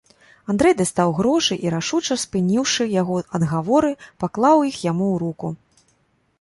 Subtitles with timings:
[0.51, 3.91] Андрэй дастаў грошы і, рашуча спыніўшы яго адгаворы,
[4.25, 5.47] паклаў іх яму ў руку.